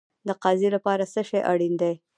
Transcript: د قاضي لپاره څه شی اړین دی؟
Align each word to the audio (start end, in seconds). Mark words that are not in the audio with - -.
د 0.27 0.29
قاضي 0.43 0.69
لپاره 0.75 1.03
څه 1.13 1.21
شی 1.29 1.39
اړین 1.51 1.73
دی؟ 1.81 1.93